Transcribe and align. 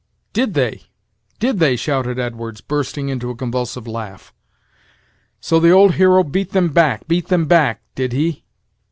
"Did 0.33 0.55
they! 0.55 0.81
did 1.37 1.59
they!" 1.59 1.75
shouted 1.75 2.17
Edwards, 2.17 2.59
bursting 2.59 3.09
into 3.09 3.29
a 3.29 3.35
convulsive 3.35 3.85
laugh; 3.87 4.33
"so 5.39 5.59
the 5.59 5.69
old 5.69 5.93
hero 5.93 6.23
beat 6.23 6.53
them 6.53 6.69
back 6.69 7.07
beat 7.07 7.27
them 7.27 7.45
back! 7.45 7.83
did 7.93 8.11
he?" 8.11 8.43